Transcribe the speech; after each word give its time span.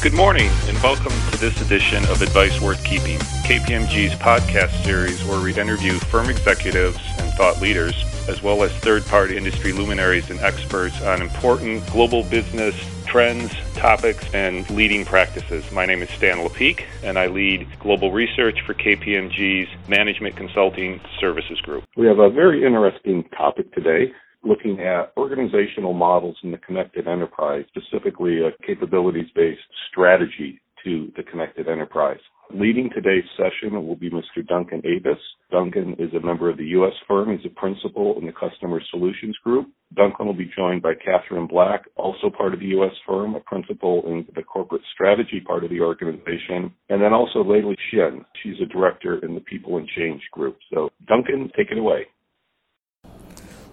Good 0.00 0.14
morning, 0.14 0.48
and 0.68 0.80
welcome 0.80 1.10
to 1.32 1.38
this 1.38 1.60
edition 1.60 2.04
of 2.04 2.22
Advice 2.22 2.60
Worth 2.60 2.84
Keeping, 2.84 3.18
KPMG's 3.18 4.14
podcast 4.14 4.84
series 4.84 5.24
where 5.24 5.42
we 5.42 5.52
interview 5.58 5.94
firm 5.94 6.30
executives 6.30 7.00
and 7.18 7.32
thought 7.34 7.60
leaders, 7.60 8.04
as 8.28 8.40
well 8.40 8.62
as 8.62 8.70
third 8.74 9.04
party 9.06 9.36
industry 9.36 9.72
luminaries 9.72 10.30
and 10.30 10.38
experts 10.38 11.02
on 11.02 11.20
important 11.20 11.84
global 11.90 12.22
business 12.22 12.76
trends, 13.06 13.52
topics, 13.74 14.24
and 14.32 14.70
leading 14.70 15.04
practices. 15.04 15.68
My 15.72 15.84
name 15.84 16.00
is 16.02 16.10
Stan 16.10 16.36
Lepeak, 16.46 16.84
and 17.02 17.18
I 17.18 17.26
lead 17.26 17.66
global 17.80 18.12
research 18.12 18.60
for 18.64 18.74
KPMG's 18.74 19.68
Management 19.88 20.36
Consulting 20.36 21.00
Services 21.18 21.60
Group. 21.60 21.82
We 21.96 22.06
have 22.06 22.20
a 22.20 22.30
very 22.30 22.64
interesting 22.64 23.24
topic 23.36 23.74
today 23.74 24.12
looking 24.48 24.80
at 24.80 25.12
organizational 25.16 25.92
models 25.92 26.36
in 26.42 26.50
the 26.50 26.58
connected 26.58 27.06
enterprise, 27.06 27.64
specifically 27.68 28.40
a 28.40 28.50
capabilities 28.66 29.30
based 29.34 29.60
strategy 29.90 30.60
to 30.84 31.12
the 31.16 31.22
connected 31.22 31.68
enterprise. 31.68 32.20
Leading 32.50 32.88
today's 32.94 33.28
session 33.36 33.86
will 33.86 33.96
be 33.96 34.08
Mr. 34.08 34.46
Duncan 34.46 34.80
Avis. 34.86 35.18
Duncan 35.50 35.94
is 35.98 36.14
a 36.14 36.24
member 36.24 36.48
of 36.48 36.56
the 36.56 36.64
U.S. 36.64 36.94
firm. 37.06 37.36
He's 37.36 37.44
a 37.44 37.60
principal 37.60 38.18
in 38.18 38.24
the 38.24 38.32
Customer 38.32 38.80
Solutions 38.90 39.36
Group. 39.44 39.68
Duncan 39.94 40.26
will 40.26 40.34
be 40.34 40.50
joined 40.56 40.80
by 40.80 40.94
Catherine 40.94 41.46
Black, 41.46 41.84
also 41.96 42.30
part 42.34 42.54
of 42.54 42.60
the 42.60 42.66
U.S. 42.66 42.92
firm, 43.06 43.34
a 43.34 43.40
principal 43.40 44.02
in 44.06 44.26
the 44.34 44.42
corporate 44.42 44.80
strategy 44.94 45.42
part 45.46 45.62
of 45.62 45.68
the 45.68 45.80
organization, 45.80 46.72
and 46.88 47.02
then 47.02 47.12
also 47.12 47.44
Layli 47.44 47.76
Shin. 47.90 48.24
She's 48.42 48.56
a 48.62 48.72
director 48.72 49.22
in 49.22 49.34
the 49.34 49.42
People 49.42 49.76
and 49.76 49.86
Change 49.88 50.22
Group. 50.32 50.56
So, 50.72 50.88
Duncan, 51.06 51.50
take 51.54 51.70
it 51.70 51.76
away. 51.76 52.06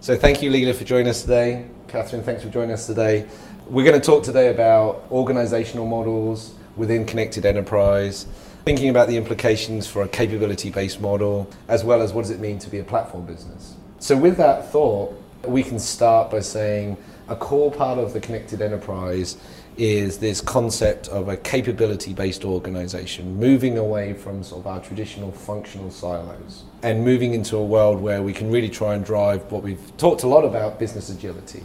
So, 0.06 0.16
thank 0.16 0.40
you, 0.40 0.52
Leela, 0.52 0.72
for 0.72 0.84
joining 0.84 1.08
us 1.08 1.22
today. 1.22 1.66
Catherine, 1.88 2.22
thanks 2.22 2.40
for 2.40 2.48
joining 2.48 2.70
us 2.70 2.86
today. 2.86 3.26
We're 3.68 3.84
going 3.84 4.00
to 4.00 4.06
talk 4.06 4.22
today 4.22 4.50
about 4.50 5.04
organizational 5.10 5.84
models 5.84 6.54
within 6.76 7.04
connected 7.04 7.44
enterprise 7.44 8.24
thinking 8.64 8.88
about 8.88 9.08
the 9.08 9.16
implications 9.16 9.88
for 9.88 10.04
a 10.04 10.08
capability 10.08 10.70
based 10.70 11.00
model, 11.00 11.50
as 11.66 11.82
well 11.82 12.02
as 12.02 12.12
what 12.12 12.22
does 12.22 12.30
it 12.30 12.38
mean 12.38 12.60
to 12.60 12.70
be 12.70 12.78
a 12.78 12.84
platform 12.84 13.26
business. 13.26 13.74
So, 13.98 14.16
with 14.16 14.36
that 14.36 14.70
thought, 14.70 15.20
we 15.44 15.64
can 15.64 15.80
start 15.80 16.30
by 16.30 16.38
saying 16.38 16.96
a 17.26 17.34
core 17.34 17.72
part 17.72 17.98
of 17.98 18.12
the 18.12 18.20
connected 18.20 18.62
enterprise 18.62 19.36
is 19.76 20.18
this 20.18 20.40
concept 20.40 21.08
of 21.08 21.28
a 21.28 21.36
capability 21.36 22.14
based 22.14 22.44
organization, 22.44 23.36
moving 23.36 23.78
away 23.78 24.14
from 24.14 24.42
sort 24.42 24.60
of 24.60 24.66
our 24.66 24.80
traditional 24.80 25.30
functional 25.30 25.90
silos 25.90 26.64
and 26.82 27.04
moving 27.04 27.34
into 27.34 27.56
a 27.56 27.64
world 27.64 28.00
where 28.00 28.22
we 28.22 28.32
can 28.32 28.50
really 28.50 28.70
try 28.70 28.94
and 28.94 29.04
drive 29.04 29.50
what 29.52 29.62
we've 29.62 29.96
talked 29.96 30.22
a 30.22 30.26
lot 30.26 30.44
about 30.44 30.78
business 30.78 31.10
agility. 31.10 31.62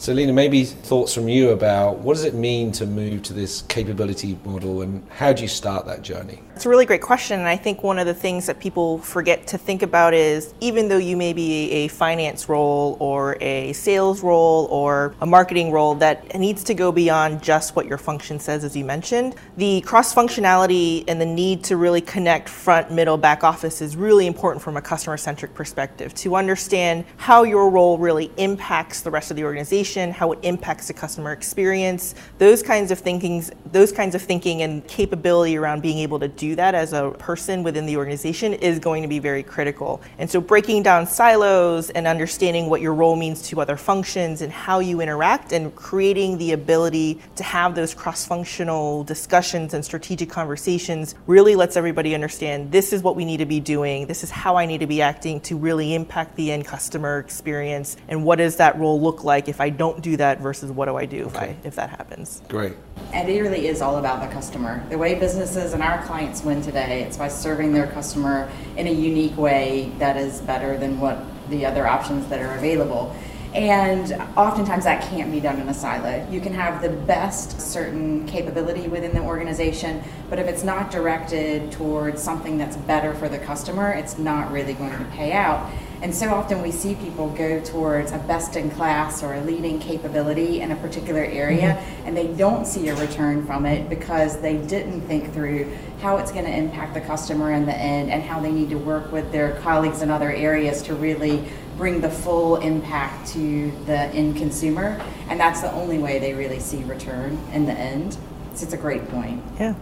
So, 0.00 0.12
Lena, 0.12 0.32
maybe 0.32 0.62
thoughts 0.62 1.12
from 1.12 1.26
you 1.26 1.50
about 1.50 1.98
what 1.98 2.14
does 2.14 2.22
it 2.22 2.32
mean 2.32 2.70
to 2.72 2.86
move 2.86 3.24
to 3.24 3.32
this 3.32 3.62
capability 3.62 4.38
model 4.44 4.82
and 4.82 5.04
how 5.10 5.32
do 5.32 5.42
you 5.42 5.48
start 5.48 5.86
that 5.86 6.02
journey? 6.02 6.40
It's 6.54 6.66
a 6.66 6.68
really 6.68 6.86
great 6.86 7.02
question. 7.02 7.40
And 7.40 7.48
I 7.48 7.56
think 7.56 7.82
one 7.82 7.98
of 7.98 8.06
the 8.06 8.14
things 8.14 8.46
that 8.46 8.60
people 8.60 8.98
forget 8.98 9.48
to 9.48 9.58
think 9.58 9.82
about 9.82 10.14
is 10.14 10.54
even 10.60 10.86
though 10.86 10.98
you 10.98 11.16
may 11.16 11.32
be 11.32 11.70
a 11.72 11.88
finance 11.88 12.48
role 12.48 12.96
or 13.00 13.36
a 13.40 13.72
sales 13.72 14.22
role 14.22 14.66
or 14.66 15.16
a 15.20 15.26
marketing 15.26 15.72
role 15.72 15.96
that 15.96 16.38
needs 16.38 16.62
to 16.64 16.74
go 16.74 16.92
beyond 16.92 17.42
just 17.42 17.74
what 17.74 17.86
your 17.86 17.98
function 17.98 18.38
says, 18.38 18.62
as 18.62 18.76
you 18.76 18.84
mentioned, 18.84 19.34
the 19.56 19.80
cross 19.80 20.14
functionality 20.14 21.04
and 21.08 21.20
the 21.20 21.26
need 21.26 21.64
to 21.64 21.76
really 21.76 22.00
connect 22.00 22.48
front, 22.48 22.92
middle, 22.92 23.16
back 23.16 23.42
office 23.42 23.80
is 23.82 23.96
really 23.96 24.28
important 24.28 24.62
from 24.62 24.76
a 24.76 24.82
customer 24.82 25.16
centric 25.16 25.54
perspective 25.54 26.14
to 26.14 26.36
understand 26.36 27.04
how 27.16 27.42
your 27.42 27.68
role 27.68 27.98
really 27.98 28.30
impacts 28.36 29.00
the 29.00 29.10
rest 29.10 29.32
of 29.32 29.36
the 29.36 29.42
organization 29.42 29.87
how 29.96 30.32
it 30.32 30.38
impacts 30.42 30.88
the 30.88 30.92
customer 30.92 31.32
experience, 31.32 32.14
those 32.38 32.62
kinds 32.62 32.90
of 32.90 32.98
thinkings, 32.98 33.50
those 33.72 33.92
kinds 33.92 34.14
of 34.14 34.22
thinking 34.22 34.62
and 34.62 34.86
capability 34.86 35.56
around 35.56 35.82
being 35.82 35.98
able 35.98 36.18
to 36.18 36.28
do 36.28 36.54
that 36.56 36.74
as 36.74 36.92
a 36.92 37.10
person 37.18 37.62
within 37.62 37.86
the 37.86 37.96
organization 37.96 38.52
is 38.54 38.78
going 38.78 39.02
to 39.02 39.08
be 39.08 39.18
very 39.18 39.42
critical. 39.42 40.00
And 40.18 40.30
so 40.30 40.40
breaking 40.40 40.82
down 40.82 41.06
silos 41.06 41.90
and 41.90 42.06
understanding 42.06 42.68
what 42.68 42.80
your 42.80 42.94
role 42.94 43.16
means 43.16 43.42
to 43.48 43.60
other 43.60 43.76
functions 43.76 44.42
and 44.42 44.52
how 44.52 44.80
you 44.80 45.00
interact 45.00 45.52
and 45.52 45.74
creating 45.74 46.38
the 46.38 46.52
ability 46.52 47.20
to 47.36 47.42
have 47.42 47.74
those 47.74 47.94
cross-functional 47.94 49.04
discussions 49.04 49.74
and 49.74 49.84
strategic 49.84 50.28
conversations 50.28 51.14
really 51.26 51.56
lets 51.56 51.76
everybody 51.76 52.14
understand 52.14 52.70
this 52.72 52.92
is 52.92 53.02
what 53.02 53.16
we 53.16 53.24
need 53.24 53.38
to 53.38 53.46
be 53.46 53.60
doing, 53.60 54.06
this 54.06 54.22
is 54.22 54.30
how 54.30 54.56
I 54.56 54.66
need 54.66 54.78
to 54.78 54.86
be 54.86 55.02
acting 55.02 55.40
to 55.42 55.56
really 55.56 55.94
impact 55.94 56.36
the 56.36 56.52
end 56.52 56.66
customer 56.66 57.18
experience 57.18 57.96
and 58.08 58.24
what 58.24 58.36
does 58.36 58.56
that 58.56 58.78
role 58.78 59.00
look 59.00 59.24
like 59.24 59.48
if 59.48 59.60
I 59.60 59.70
don't 59.78 60.02
do 60.02 60.16
that 60.18 60.40
versus 60.40 60.70
what 60.70 60.86
do 60.86 60.96
I 60.96 61.06
do 61.06 61.24
okay. 61.26 61.28
if 61.28 61.64
I 61.64 61.68
if 61.68 61.74
that 61.76 61.90
happens. 61.90 62.42
Great. 62.48 62.74
And 63.12 63.28
it 63.28 63.40
really 63.40 63.68
is 63.68 63.80
all 63.80 63.96
about 63.96 64.20
the 64.20 64.32
customer. 64.32 64.84
The 64.90 64.98
way 64.98 65.14
businesses 65.14 65.72
and 65.72 65.82
our 65.82 66.02
clients 66.04 66.42
win 66.42 66.60
today, 66.60 67.02
it's 67.02 67.16
by 67.16 67.28
serving 67.28 67.72
their 67.72 67.86
customer 67.86 68.50
in 68.76 68.86
a 68.86 68.92
unique 68.92 69.36
way 69.38 69.92
that 69.98 70.16
is 70.16 70.40
better 70.42 70.76
than 70.76 71.00
what 71.00 71.18
the 71.48 71.64
other 71.64 71.86
options 71.86 72.26
that 72.28 72.40
are 72.40 72.54
available. 72.58 73.16
And 73.54 74.12
oftentimes 74.36 74.84
that 74.84 75.02
can't 75.08 75.32
be 75.32 75.40
done 75.40 75.58
in 75.58 75.68
a 75.68 75.74
silo. 75.74 76.26
You 76.30 76.40
can 76.40 76.52
have 76.52 76.82
the 76.82 76.90
best 76.90 77.60
certain 77.60 78.26
capability 78.26 78.88
within 78.88 79.14
the 79.14 79.22
organization, 79.22 80.02
but 80.28 80.38
if 80.38 80.46
it's 80.46 80.62
not 80.62 80.90
directed 80.90 81.72
towards 81.72 82.22
something 82.22 82.58
that's 82.58 82.76
better 82.76 83.14
for 83.14 83.28
the 83.28 83.38
customer, 83.38 83.90
it's 83.92 84.18
not 84.18 84.52
really 84.52 84.74
going 84.74 84.96
to 84.98 85.04
pay 85.06 85.32
out. 85.32 85.70
And 86.00 86.14
so 86.14 86.32
often 86.32 86.62
we 86.62 86.70
see 86.70 86.94
people 86.94 87.28
go 87.30 87.60
towards 87.60 88.12
a 88.12 88.18
best 88.18 88.54
in 88.56 88.70
class 88.70 89.22
or 89.22 89.34
a 89.34 89.40
leading 89.40 89.80
capability 89.80 90.60
in 90.60 90.70
a 90.70 90.76
particular 90.76 91.22
area 91.24 91.74
mm-hmm. 91.74 92.06
and 92.06 92.16
they 92.16 92.28
don't 92.28 92.66
see 92.66 92.88
a 92.88 92.94
return 92.94 93.44
from 93.44 93.66
it 93.66 93.88
because 93.88 94.40
they 94.40 94.58
didn't 94.58 95.00
think 95.02 95.32
through 95.32 95.76
how 96.00 96.16
it's 96.18 96.30
going 96.30 96.44
to 96.44 96.56
impact 96.56 96.94
the 96.94 97.00
customer 97.00 97.52
in 97.52 97.66
the 97.66 97.74
end 97.74 98.10
and 98.10 98.22
how 98.22 98.38
they 98.38 98.52
need 98.52 98.70
to 98.70 98.78
work 98.78 99.10
with 99.10 99.30
their 99.32 99.56
colleagues 99.60 100.02
in 100.02 100.10
other 100.10 100.30
areas 100.30 100.82
to 100.82 100.94
really 100.94 101.44
bring 101.76 102.00
the 102.00 102.10
full 102.10 102.56
impact 102.56 103.28
to 103.28 103.70
the 103.86 103.98
end 104.14 104.36
consumer. 104.36 105.00
And 105.28 105.38
that's 105.38 105.60
the 105.60 105.72
only 105.72 105.98
way 105.98 106.18
they 106.18 106.34
really 106.34 106.60
see 106.60 106.84
return 106.84 107.38
in 107.52 107.66
the 107.66 107.72
end. 107.72 108.14
So 108.54 108.64
it's 108.64 108.72
a 108.72 108.76
great 108.76 109.08
point. 109.08 109.42
Yeah. 109.58 109.74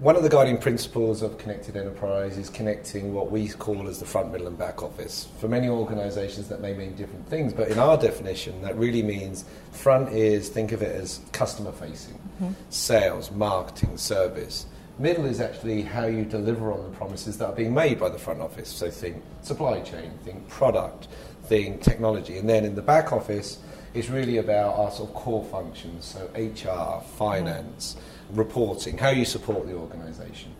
One 0.00 0.16
of 0.16 0.22
the 0.22 0.30
guiding 0.30 0.56
principles 0.56 1.20
of 1.20 1.36
connected 1.36 1.76
enterprise 1.76 2.38
is 2.38 2.48
connecting 2.48 3.12
what 3.12 3.30
we 3.30 3.48
call 3.48 3.86
as 3.86 3.98
the 3.98 4.06
front, 4.06 4.32
middle, 4.32 4.46
and 4.46 4.56
back 4.56 4.82
office. 4.82 5.28
For 5.38 5.46
many 5.46 5.68
organizations, 5.68 6.48
that 6.48 6.62
may 6.62 6.72
mean 6.72 6.96
different 6.96 7.28
things, 7.28 7.52
but 7.52 7.68
in 7.68 7.78
our 7.78 7.98
definition, 7.98 8.62
that 8.62 8.78
really 8.78 9.02
means 9.02 9.44
front 9.72 10.08
is 10.14 10.48
think 10.48 10.72
of 10.72 10.80
it 10.80 10.96
as 10.98 11.20
customer 11.32 11.70
facing, 11.70 12.14
mm-hmm. 12.14 12.52
sales, 12.70 13.30
marketing, 13.30 13.98
service. 13.98 14.64
Middle 14.98 15.26
is 15.26 15.38
actually 15.38 15.82
how 15.82 16.06
you 16.06 16.24
deliver 16.24 16.72
on 16.72 16.82
the 16.82 16.96
promises 16.96 17.36
that 17.36 17.50
are 17.50 17.54
being 17.54 17.74
made 17.74 18.00
by 18.00 18.08
the 18.08 18.18
front 18.18 18.40
office. 18.40 18.70
So 18.70 18.90
think 18.90 19.22
supply 19.42 19.80
chain, 19.80 20.12
think 20.24 20.48
product, 20.48 21.08
think 21.42 21.82
technology. 21.82 22.38
And 22.38 22.48
then 22.48 22.64
in 22.64 22.74
the 22.74 22.80
back 22.80 23.12
office, 23.12 23.58
it's 23.92 24.08
really 24.08 24.38
about 24.38 24.76
our 24.76 24.90
sort 24.90 25.10
of 25.10 25.14
core 25.14 25.44
functions, 25.44 26.06
so 26.06 26.24
HR, 26.34 27.02
finance. 27.18 27.96
Mm-hmm 27.96 28.16
reporting, 28.32 28.98
how 28.98 29.10
you 29.10 29.24
support 29.24 29.66
the 29.66 29.74
organisation. 29.74 30.52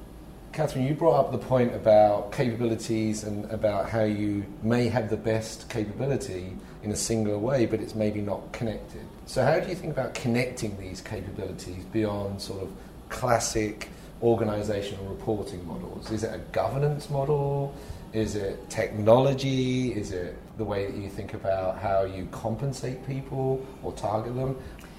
Catherine, 0.53 0.85
you 0.85 0.95
brought 0.95 1.21
up 1.21 1.33
the 1.33 1.39
point 1.39 1.75
about 1.75 2.33
capabilities 2.33 3.23
and 3.23 3.49
about 3.53 3.89
how 3.89 4.03
you 4.03 4.45
may 4.63 4.89
have 4.89 5.09
the 5.09 5.17
best 5.17 5.69
capability 5.69 6.57
in 6.83 6.91
a 6.91 6.97
singular 6.97 7.39
way, 7.39 7.67
but 7.67 7.81
it's 7.81 7.95
maybe 7.95 8.21
not 8.21 8.53
connected. 8.53 9.03
So, 9.27 9.45
how 9.45 9.61
do 9.61 9.69
you 9.69 9.77
think 9.77 9.93
about 9.93 10.15
connecting 10.15 10.77
these 10.79 11.01
capabilities 11.01 11.85
beyond 11.93 12.43
sort 12.43 12.63
of 12.63 12.73
classic 13.11 13.91
organizational 14.23 15.05
reporting 15.07 15.65
models? 15.67 16.11
Is 16.11 16.25
it 16.25 16.35
a 16.35 16.39
governance 16.53 17.11
model? 17.11 17.75
Is 18.13 18.35
it 18.35 18.69
technology? 18.69 19.93
Is 19.93 20.11
it 20.11 20.37
the 20.59 20.65
way 20.65 20.87
that 20.87 20.97
you 20.97 21.09
think 21.09 21.33
about 21.33 21.79
how 21.79 22.03
you 22.03 22.27
compensate 22.33 23.07
people 23.07 23.65
or 23.85 23.93
target 23.93 24.35
them? 24.35 24.57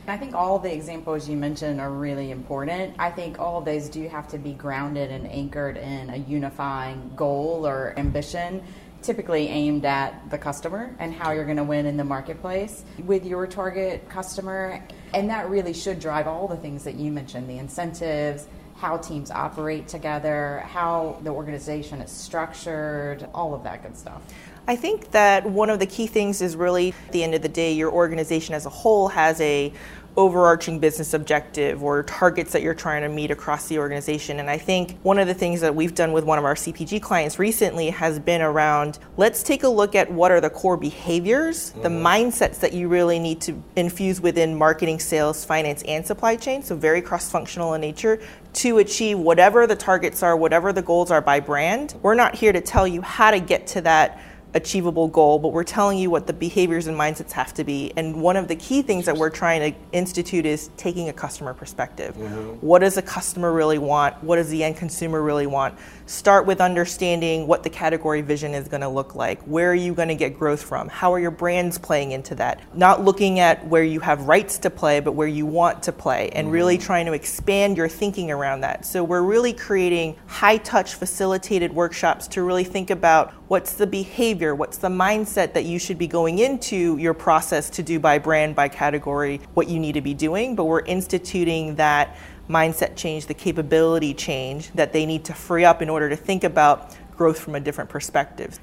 I 0.08 0.18
think 0.18 0.34
all 0.34 0.58
the 0.58 0.74
examples 0.74 1.30
you 1.30 1.38
mentioned 1.38 1.80
are 1.80 1.92
really 1.92 2.32
important. 2.32 2.96
I 2.98 3.12
think 3.12 3.40
all 3.40 3.60
of 3.60 3.66
those 3.66 3.88
do 3.88 4.08
have 4.08 4.28
to 4.30 4.40
be 4.40 4.54
grounded 4.54 5.12
and 5.12 5.28
anchored 5.28 5.78
in 5.78 6.10
a 6.10 6.18
unifying 6.18 7.12
goal 7.16 7.68
or 7.68 7.94
ambition 7.98 8.64
typically 9.04 9.48
aimed 9.48 9.86
at 9.86 10.30
the 10.30 10.38
customer 10.38 10.96
and 11.00 11.14
how 11.14 11.32
you're 11.32 11.46
going 11.46 11.58
to 11.58 11.64
win 11.64 11.86
in 11.86 11.98
the 11.98 12.04
marketplace 12.04 12.84
with 13.06 13.26
your 13.26 13.48
target 13.48 14.08
customer. 14.10 14.84
And 15.14 15.30
that 15.30 15.50
really 15.50 15.74
should 15.74 16.00
drive 16.00 16.28
all 16.28 16.48
the 16.48 16.58
things 16.58 16.84
that 16.84 16.96
you 16.96 17.12
mentioned 17.12 17.50
the 17.50 17.58
incentives, 17.58 18.48
how 18.76 18.98
teams 18.98 19.30
operate 19.30 19.88
together, 19.88 20.64
how 20.68 21.20
the 21.24 21.30
organization 21.30 22.02
is 22.02 22.12
structured, 22.12 23.28
all 23.34 23.54
of 23.54 23.64
that 23.64 23.84
good 23.84 23.96
stuff. 23.96 24.22
I 24.68 24.76
think 24.76 25.12
that 25.12 25.46
one 25.46 25.70
of 25.70 25.80
the 25.80 25.86
key 25.86 26.08
things 26.08 26.42
is 26.42 26.56
really 26.56 26.94
at 27.08 27.12
the 27.12 27.24
end 27.24 27.34
of 27.34 27.42
the 27.42 27.50
day, 27.50 27.74
your 27.74 27.92
organization 27.92 28.54
as 28.54 28.66
a 28.66 28.70
whole 28.70 29.08
has 29.10 29.40
a 29.42 29.74
overarching 30.18 30.80
business 30.80 31.14
objective 31.14 31.82
or 31.84 32.04
targets 32.04 32.52
that 32.52 32.62
you're 32.62 32.74
trying 32.74 33.02
to 33.02 33.10
meet 33.10 33.32
across 33.32 33.68
the 33.68 33.80
organization. 33.80 34.40
And 34.40 34.50
I 34.50 34.58
think 34.58 35.00
one 35.04 35.18
of 35.18 35.28
the 35.28 35.34
things 35.34 35.62
that 35.62 35.74
we've 35.74 35.96
done 35.96 36.12
with 36.12 36.26
one 36.26 36.38
of 36.38 36.44
our 36.44 36.56
CPG 36.56 37.02
clients 37.02 37.40
recently 37.40 37.90
has 37.92 38.20
been 38.20 38.42
around 38.42 39.00
let's 39.16 39.42
take 39.42 39.64
a 39.64 39.70
look 39.70 39.96
at 39.96 40.12
what 40.12 40.32
are 40.32 40.42
the 40.42 40.50
core 40.50 40.76
behaviors, 40.76 41.72
mm-hmm. 41.72 41.82
the 41.84 41.90
mindsets 41.90 42.60
that 42.60 42.74
you 42.74 42.90
really 42.90 43.20
need 43.20 43.40
to 43.42 43.62
infuse 43.76 44.20
within 44.20 44.58
marketing, 44.58 45.00
sales, 45.00 45.46
finance, 45.46 45.82
and 45.84 46.06
supply 46.06 46.36
chain. 46.36 46.62
So, 46.62 46.76
very 46.76 47.02
cross 47.02 47.32
functional 47.32 47.74
in 47.74 47.82
nature 47.82 48.20
to 48.54 48.80
achieve 48.80 49.18
whatever 49.18 49.66
the 49.66 49.78
targets 49.78 50.24
are, 50.24 50.36
whatever 50.36 50.74
the 50.74 50.82
goals 50.82 51.10
are 51.10 51.22
by 51.22 51.40
brand. 51.40 51.96
We're 52.02 52.16
not 52.16 52.36
here 52.36 52.52
to 52.52 52.60
tell 52.60 52.86
you 52.86 53.02
how 53.02 53.32
to 53.32 53.40
get 53.40 53.68
to 53.68 53.82
that 53.82 54.22
achievable 54.54 55.08
goal, 55.08 55.40
but 55.40 55.50
we're 55.50 55.64
telling 55.64 55.98
you 55.98 56.10
what 56.10 56.28
the 56.28 56.34
behaviors 56.34 56.88
and 56.88 56.98
mindsets 56.98 57.32
have 57.32 57.54
to 57.54 57.64
be. 57.64 57.94
And 57.96 58.22
one 58.22 58.36
of 58.36 58.48
the 58.48 58.56
key 58.56 58.82
things 58.82 59.06
that 59.06 59.16
we're 59.18 59.30
trying 59.30 59.74
to 59.74 59.80
institute 59.92 60.46
is 60.46 60.70
taking 60.78 61.10
a 61.10 61.14
customer 61.14 61.54
perspective. 61.54 62.16
Mm-hmm. 62.16 62.66
What 62.66 62.80
does 62.80 62.98
a 62.98 63.02
customer 63.02 63.52
really 63.52 63.78
want? 63.78 64.22
What 64.24 64.36
does 64.36 64.50
the 64.50 64.64
end 64.64 64.78
consumer 64.78 65.22
really 65.22 65.48
want? 65.48 65.78
Start 66.06 66.46
with 66.46 66.60
understanding 66.60 67.48
what 67.48 67.64
the 67.64 67.70
category 67.70 68.22
vision 68.22 68.54
is 68.54 68.68
going 68.68 68.82
to 68.82 68.90
look 68.90 69.16
like. 69.16 69.42
Where 69.44 69.72
are 69.72 69.76
you 69.76 69.94
going 69.94 70.10
to 70.10 70.16
get 70.16 70.38
growth 70.38 70.62
from? 70.62 70.90
How 70.90 71.14
are 71.14 71.20
your 71.20 71.32
brands 71.32 71.78
playing 71.78 72.12
into 72.12 72.36
that? 72.36 72.62
Not 72.76 73.06
looking 73.06 73.40
at 73.40 73.66
where 73.68 73.84
you 73.84 74.02
have 74.02 74.28
rights 74.28 74.58
to 74.60 74.70
play, 74.70 75.00
but 75.00 75.14
where 75.14 75.28
you 75.28 75.46
want 75.46 75.84
to 75.84 75.94
play, 75.94 76.30
and 76.34 76.48
mm-hmm. 76.48 76.54
really 76.54 76.78
trying 76.78 77.06
to 77.06 77.14
expand 77.14 77.78
your 77.78 77.88
thinking 77.88 78.30
around 78.32 78.62
that. 78.62 78.86
So 78.86 79.04
we're 79.04 79.22
really 79.22 79.54
creating 79.54 80.18
high 80.28 80.58
touch 80.58 80.96
facilitated 80.96 81.72
workshops 81.72 82.28
to 82.30 82.44
really 82.44 82.66
think 82.66 82.90
about 82.90 83.34
what's 83.52 83.74
the 83.74 83.86
behavior, 83.86 84.56
what's 84.56 84.78
the 84.78 84.88
mindset 84.88 85.52
that 85.52 85.66
you 85.66 85.78
should 85.78 85.98
be 85.98 86.08
going 86.08 86.40
into 86.40 86.96
your 86.96 87.14
process 87.14 87.70
to 87.70 87.84
do 87.84 88.00
by 88.00 88.18
brand, 88.18 88.56
by 88.56 88.70
category, 88.70 89.42
what 89.56 89.68
you 89.68 89.78
need 89.78 89.92
to 89.92 90.00
be 90.00 90.14
doing. 90.14 90.56
But 90.56 90.64
we're 90.64 90.86
instituting 90.86 91.76
that 91.76 92.16
mindset 92.50 92.96
change, 92.96 93.26
the 93.26 93.34
capability 93.34 94.14
change 94.14 94.72
that 94.72 94.94
they 94.94 95.06
need 95.06 95.26
to 95.26 95.34
free 95.34 95.66
up 95.66 95.82
in 95.82 95.90
order 95.90 96.08
to 96.08 96.16
think 96.16 96.46
about 96.46 96.96
growth 97.18 97.42
from 97.42 97.56
a 97.56 97.60
different 97.60 97.90
perspective. 97.90 98.58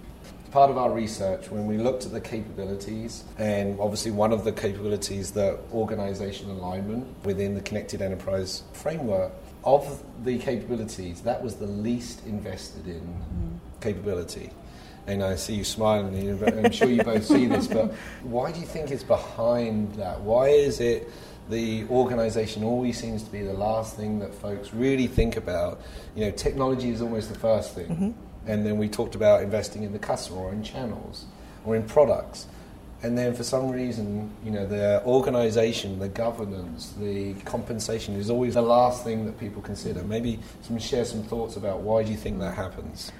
Part 0.52 0.70
of 0.70 0.78
our 0.78 0.90
research, 0.90 1.50
when 1.50 1.66
we 1.66 1.76
looked 1.76 2.06
at 2.06 2.12
the 2.12 2.20
capabilities, 2.22 3.24
and 3.36 3.78
obviously 3.78 4.10
one 4.10 4.32
of 4.32 4.42
the 4.42 4.52
capabilities, 4.52 5.32
the 5.32 5.58
organization 5.70 6.48
alignment 6.48 7.06
within 7.26 7.54
the 7.54 7.60
connected 7.60 8.00
enterprise 8.00 8.62
framework, 8.72 9.32
of 9.64 10.02
the 10.24 10.38
capabilities, 10.38 11.20
that 11.20 11.44
was 11.44 11.56
the 11.56 11.66
least 11.66 12.24
invested 12.24 12.86
in 12.86 13.02
mm. 13.02 13.82
capability 13.82 14.50
and 15.08 15.24
I 15.24 15.36
see 15.36 15.54
you 15.54 15.64
smiling, 15.64 16.42
I'm 16.42 16.70
sure 16.70 16.88
you 16.88 17.02
both 17.02 17.24
see 17.24 17.46
this, 17.46 17.66
but 17.66 17.92
why 18.22 18.52
do 18.52 18.60
you 18.60 18.66
think 18.66 18.90
it's 18.90 19.02
behind 19.02 19.94
that? 19.94 20.20
Why 20.20 20.48
is 20.48 20.80
it 20.80 21.10
the 21.48 21.86
organization 21.86 22.62
always 22.62 22.98
seems 22.98 23.22
to 23.22 23.30
be 23.32 23.40
the 23.40 23.54
last 23.54 23.96
thing 23.96 24.18
that 24.18 24.34
folks 24.34 24.74
really 24.74 25.06
think 25.06 25.38
about? 25.38 25.80
You 26.14 26.26
know, 26.26 26.30
technology 26.30 26.90
is 26.90 27.00
almost 27.00 27.32
the 27.32 27.38
first 27.38 27.74
thing. 27.74 27.88
Mm-hmm. 27.88 28.10
And 28.50 28.66
then 28.66 28.76
we 28.76 28.88
talked 28.88 29.14
about 29.14 29.42
investing 29.42 29.82
in 29.82 29.92
the 29.92 29.98
customer 29.98 30.40
or 30.40 30.52
in 30.52 30.62
channels 30.62 31.24
or 31.64 31.74
in 31.74 31.84
products. 31.84 32.46
And 33.02 33.16
then 33.16 33.34
for 33.34 33.44
some 33.44 33.70
reason, 33.70 34.30
you 34.44 34.50
know, 34.50 34.66
the 34.66 35.02
organization, 35.06 36.00
the 36.00 36.08
governance, 36.08 36.92
the 36.98 37.32
compensation 37.44 38.16
is 38.16 38.28
always 38.28 38.54
the 38.54 38.62
last 38.62 39.04
thing 39.04 39.24
that 39.24 39.38
people 39.38 39.62
consider. 39.62 40.02
Maybe 40.02 40.38
some 40.62 40.78
share 40.78 41.06
some 41.06 41.22
thoughts 41.22 41.56
about 41.56 41.80
why 41.80 42.02
do 42.02 42.10
you 42.10 42.16
think 42.16 42.40
that 42.40 42.54
happens? 42.54 43.10